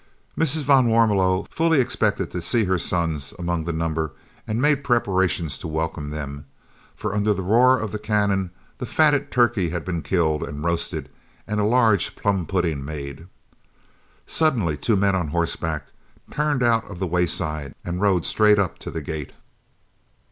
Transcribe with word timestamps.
Mrs. 0.35 0.63
van 0.63 0.87
Warmelo 0.87 1.45
fully 1.51 1.79
expected 1.79 2.31
to 2.31 2.41
see 2.41 2.63
her 2.63 2.79
sons 2.79 3.35
among 3.37 3.65
the 3.65 3.71
number 3.71 4.13
and 4.47 4.59
made 4.59 4.83
preparations 4.83 5.59
to 5.59 5.67
welcome 5.67 6.09
them, 6.09 6.47
for 6.95 7.13
under 7.13 7.35
the 7.35 7.43
roar 7.43 7.77
of 7.77 7.95
cannon 8.01 8.49
the 8.79 8.87
fatted 8.87 9.29
turkey 9.29 9.69
had 9.69 9.85
been 9.85 10.01
killed 10.01 10.41
and 10.41 10.63
roasted 10.63 11.07
and 11.45 11.59
a 11.59 11.63
large 11.65 12.15
plum 12.15 12.47
pudding 12.47 12.83
made. 12.83 13.27
Suddenly 14.25 14.75
two 14.75 14.95
men 14.95 15.13
on 15.13 15.27
horseback 15.27 15.85
turned 16.31 16.63
out 16.63 16.89
of 16.89 16.97
the 16.97 17.05
wayside 17.05 17.75
and 17.85 18.01
rode 18.01 18.25
straight 18.25 18.57
up 18.57 18.79
to 18.79 18.89
the 18.89 19.01
gate. 19.01 19.33